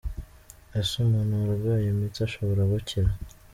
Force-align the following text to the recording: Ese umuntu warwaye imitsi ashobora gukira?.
Ese 0.79 0.93
umuntu 1.05 1.33
warwaye 1.43 1.85
imitsi 1.89 2.19
ashobora 2.27 2.61
gukira?. 2.71 3.09